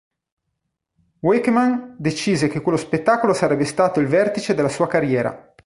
[1.19, 5.53] Wakeman decise che quello spettacolo sarebbe stato il vertice della sua carriera.